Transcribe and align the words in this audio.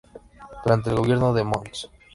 Durante 0.63 0.89
el 0.89 0.95
gobierno 0.95 1.31
de 1.31 1.43
mons. 1.43 1.91